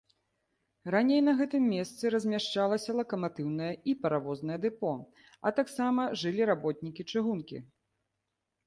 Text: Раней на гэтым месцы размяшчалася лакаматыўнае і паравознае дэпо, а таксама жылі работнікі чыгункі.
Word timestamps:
Раней 0.93 1.19
на 1.27 1.33
гэтым 1.41 1.67
месцы 1.73 2.11
размяшчалася 2.15 2.95
лакаматыўнае 3.01 3.69
і 3.93 3.95
паравознае 4.07 4.59
дэпо, 4.65 4.93
а 5.45 5.53
таксама 5.61 6.11
жылі 6.25 6.43
работнікі 6.55 7.01
чыгункі. 7.11 7.57